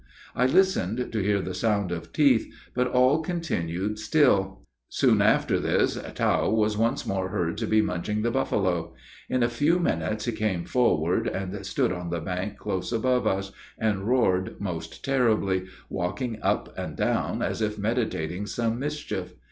[0.35, 4.65] I listened to hear the sound of teeth, but all continued still.
[4.89, 8.95] Soon after this "Tao," was once more heard to be munching the buffalo.
[9.29, 13.51] In a few minutes he came forward, and stood on the bank close above us,
[13.77, 19.35] and roared most terribly, walking up and down, as if meditating some mischief.